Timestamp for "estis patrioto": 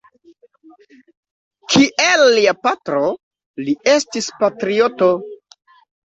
3.93-5.11